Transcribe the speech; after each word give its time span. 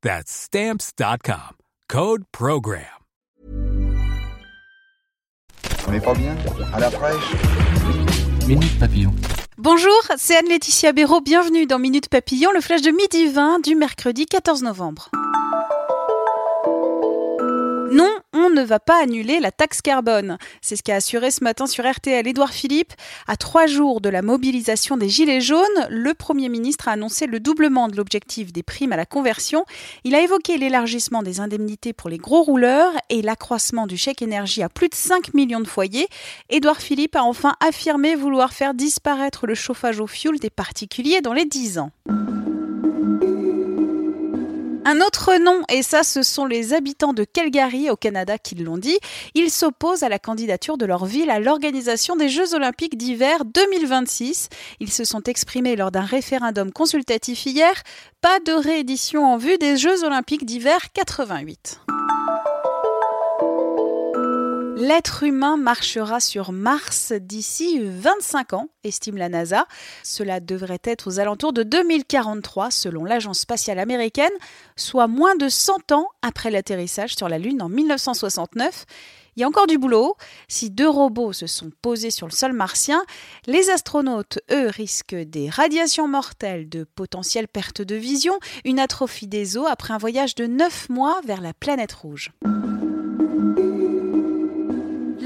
That's 0.00 0.30
Stamps.com. 0.30 1.56
Code 1.88 2.22
PROGRAM. 2.30 2.84
On 5.88 5.90
n'est 5.90 6.00
pas 6.00 6.14
bien? 6.14 6.36
À 6.72 6.78
la 6.78 6.88
fraîche? 6.88 7.32
Minute 8.46 8.78
Papillon. 8.78 9.12
Bonjour, 9.56 10.00
c'est 10.16 10.36
Anne-Laetitia 10.36 10.92
Béraud. 10.92 11.20
Bienvenue 11.20 11.66
dans 11.66 11.80
Minute 11.80 12.08
Papillon, 12.08 12.52
le 12.52 12.60
flash 12.60 12.82
de 12.82 12.92
midi 12.92 13.26
20 13.26 13.64
du 13.64 13.74
mercredi 13.74 14.26
14 14.26 14.62
novembre. 14.62 15.10
On 18.48 18.54
ne 18.54 18.62
va 18.62 18.80
pas 18.80 19.02
annuler 19.02 19.40
la 19.40 19.50
taxe 19.50 19.82
carbone. 19.82 20.38
C'est 20.62 20.76
ce 20.76 20.82
qu'a 20.82 20.96
assuré 20.96 21.30
ce 21.30 21.44
matin 21.44 21.66
sur 21.66 21.88
RTL 21.88 22.26
Édouard 22.26 22.52
Philippe. 22.52 22.92
À 23.26 23.36
trois 23.36 23.66
jours 23.66 24.00
de 24.00 24.08
la 24.08 24.22
mobilisation 24.22 24.96
des 24.96 25.08
Gilets 25.08 25.40
jaunes, 25.40 25.66
le 25.90 26.14
Premier 26.14 26.48
ministre 26.48 26.88
a 26.88 26.92
annoncé 26.92 27.26
le 27.26 27.40
doublement 27.40 27.88
de 27.88 27.96
l'objectif 27.96 28.52
des 28.52 28.62
primes 28.62 28.92
à 28.92 28.96
la 28.96 29.06
conversion. 29.06 29.64
Il 30.04 30.14
a 30.14 30.22
évoqué 30.22 30.56
l'élargissement 30.56 31.22
des 31.22 31.40
indemnités 31.40 31.92
pour 31.92 32.08
les 32.08 32.18
gros 32.18 32.42
rouleurs 32.42 32.92
et 33.10 33.22
l'accroissement 33.22 33.86
du 33.86 33.98
chèque 33.98 34.22
énergie 34.22 34.62
à 34.62 34.68
plus 34.68 34.88
de 34.88 34.94
5 34.94 35.34
millions 35.34 35.60
de 35.60 35.68
foyers. 35.68 36.08
Édouard 36.48 36.80
Philippe 36.80 37.16
a 37.16 37.24
enfin 37.24 37.54
affirmé 37.60 38.14
vouloir 38.14 38.52
faire 38.52 38.72
disparaître 38.72 39.46
le 39.46 39.54
chauffage 39.54 40.00
au 40.00 40.06
fioul 40.06 40.38
des 40.38 40.50
particuliers 40.50 41.20
dans 41.20 41.34
les 41.34 41.44
10 41.44 41.78
ans. 41.78 41.90
Un 44.90 45.02
autre 45.02 45.36
nom, 45.36 45.64
et 45.68 45.82
ça 45.82 46.02
ce 46.02 46.22
sont 46.22 46.46
les 46.46 46.72
habitants 46.72 47.12
de 47.12 47.22
Calgary 47.22 47.90
au 47.90 47.96
Canada 47.96 48.38
qui 48.38 48.54
l'ont 48.54 48.78
dit, 48.78 48.98
ils 49.34 49.50
s'opposent 49.50 50.02
à 50.02 50.08
la 50.08 50.18
candidature 50.18 50.78
de 50.78 50.86
leur 50.86 51.04
ville 51.04 51.28
à 51.28 51.40
l'organisation 51.40 52.16
des 52.16 52.30
Jeux 52.30 52.54
olympiques 52.54 52.96
d'hiver 52.96 53.44
2026. 53.44 54.48
Ils 54.80 54.90
se 54.90 55.04
sont 55.04 55.22
exprimés 55.24 55.76
lors 55.76 55.90
d'un 55.90 56.06
référendum 56.06 56.72
consultatif 56.72 57.44
hier. 57.44 57.74
Pas 58.22 58.40
de 58.40 58.52
réédition 58.52 59.26
en 59.26 59.36
vue 59.36 59.58
des 59.58 59.76
Jeux 59.76 60.04
olympiques 60.04 60.46
d'hiver 60.46 60.78
88. 60.94 61.80
L'être 64.80 65.24
humain 65.24 65.56
marchera 65.56 66.20
sur 66.20 66.52
Mars 66.52 67.12
d'ici 67.12 67.80
25 67.82 68.52
ans, 68.52 68.68
estime 68.84 69.16
la 69.16 69.28
NASA. 69.28 69.66
Cela 70.04 70.38
devrait 70.38 70.78
être 70.84 71.08
aux 71.08 71.18
alentours 71.18 71.52
de 71.52 71.64
2043 71.64 72.70
selon 72.70 73.04
l'agence 73.04 73.40
spatiale 73.40 73.80
américaine, 73.80 74.30
soit 74.76 75.08
moins 75.08 75.34
de 75.34 75.48
100 75.48 75.90
ans 75.90 76.06
après 76.22 76.52
l'atterrissage 76.52 77.16
sur 77.16 77.28
la 77.28 77.38
Lune 77.38 77.60
en 77.60 77.68
1969. 77.68 78.86
Il 79.34 79.40
y 79.40 79.44
a 79.44 79.48
encore 79.48 79.66
du 79.66 79.78
boulot. 79.78 80.16
Si 80.46 80.70
deux 80.70 80.88
robots 80.88 81.32
se 81.32 81.48
sont 81.48 81.72
posés 81.82 82.12
sur 82.12 82.28
le 82.28 82.32
sol 82.32 82.52
martien, 82.52 83.02
les 83.48 83.70
astronautes, 83.70 84.38
eux, 84.52 84.68
risquent 84.68 85.16
des 85.16 85.50
radiations 85.50 86.06
mortelles, 86.06 86.68
de 86.68 86.84
potentielles 86.84 87.48
pertes 87.48 87.82
de 87.82 87.96
vision, 87.96 88.38
une 88.64 88.78
atrophie 88.78 89.26
des 89.26 89.56
os 89.56 89.66
après 89.68 89.92
un 89.92 89.98
voyage 89.98 90.36
de 90.36 90.46
9 90.46 90.88
mois 90.88 91.20
vers 91.24 91.40
la 91.40 91.52
planète 91.52 91.94
rouge. 91.94 92.30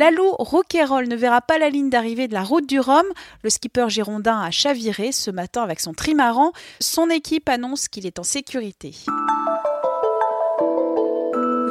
Lalou 0.03 0.33
Roquerolles 0.37 1.07
ne 1.07 1.15
verra 1.15 1.41
pas 1.41 1.59
la 1.59 1.71
ligne 1.71 1.89
d'arrivée 1.89 2.27
de 2.27 2.35
la 2.35 2.43
route 2.43 2.67
du 2.67 2.81
Rhum. 2.81 3.07
Le 3.45 3.51
skipper 3.51 3.89
girondin 3.89 4.41
a 4.41 4.51
chaviré 4.51 5.13
ce 5.13 5.31
matin 5.31 5.63
avec 5.63 5.79
son 5.79 5.95
trimaran. 5.95 6.51
Son 6.81 7.09
équipe 7.09 7.49
annonce 7.49 7.87
qu'il 7.87 8.05
est 8.05 8.19
en 8.19 8.25
sécurité. 8.25 8.97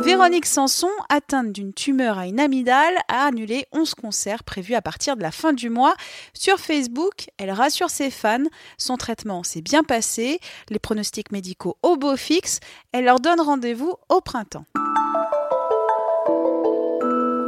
Véronique 0.01 0.45
Sanson, 0.45 0.87
atteinte 1.09 1.51
d'une 1.51 1.73
tumeur 1.73 2.19
à 2.19 2.25
une 2.25 2.39
amygdale, 2.39 2.95
a 3.09 3.25
annulé 3.25 3.65
11 3.73 3.95
concerts 3.95 4.45
prévus 4.45 4.75
à 4.75 4.81
partir 4.81 5.17
de 5.17 5.21
la 5.21 5.31
fin 5.31 5.51
du 5.51 5.69
mois. 5.69 5.95
Sur 6.33 6.57
Facebook, 6.57 7.27
elle 7.37 7.51
rassure 7.51 7.89
ses 7.89 8.11
fans, 8.11 8.45
son 8.77 8.95
traitement 8.95 9.43
s'est 9.43 9.61
bien 9.61 9.83
passé, 9.83 10.39
les 10.69 10.79
pronostics 10.79 11.33
médicaux 11.33 11.75
au 11.83 11.97
beau 11.97 12.15
fixe, 12.15 12.61
elle 12.93 13.03
leur 13.03 13.19
donne 13.19 13.41
rendez-vous 13.41 13.93
au 14.07 14.21
printemps. 14.21 14.63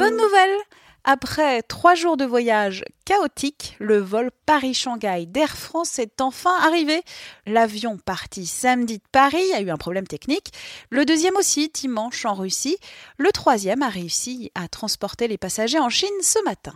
Bonne 0.04 0.18
nouvelle 0.18 0.58
Après 1.06 1.62
trois 1.64 1.96
jours 1.96 2.16
de 2.16 2.24
voyage 2.24 2.86
chaotique, 3.04 3.76
le 3.80 3.98
vol 3.98 4.32
Paris-Shanghai 4.46 5.26
d'Air 5.28 5.58
France 5.58 6.00
est 6.00 6.22
enfin 6.22 6.56
arrivé. 6.62 7.02
L'avion 7.46 7.98
parti 7.98 8.46
samedi 8.46 9.00
de 9.00 9.04
Paris 9.12 9.52
a 9.54 9.60
eu 9.60 9.70
un 9.70 9.76
problème 9.76 10.08
technique. 10.08 10.54
Le 10.90 11.04
deuxième 11.04 11.36
aussi, 11.36 11.70
dimanche 11.74 12.26
en 12.26 12.36
Russie. 12.36 12.78
Le 13.18 13.32
troisième 13.34 13.82
a 13.82 13.90
réussi 13.90 14.50
à 14.56 14.70
transporter 14.70 15.28
les 15.28 15.38
passagers 15.38 15.80
en 15.80 15.90
Chine 15.90 16.10
ce 16.22 16.42
matin. 16.46 16.74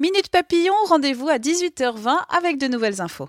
Minute 0.00 0.28
Papillon, 0.28 0.74
rendez-vous 0.88 1.28
à 1.28 1.38
18h20 1.38 2.18
avec 2.36 2.58
de 2.58 2.66
nouvelles 2.66 3.00
infos. 3.00 3.28